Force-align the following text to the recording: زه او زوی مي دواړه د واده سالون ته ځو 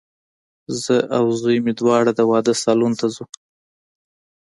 زه 0.81 0.95
او 1.17 1.25
زوی 1.41 1.57
مي 1.65 1.73
دواړه 1.79 2.11
د 2.15 2.21
واده 2.31 2.53
سالون 2.63 2.93
ته 2.99 3.07
ځو 3.15 3.25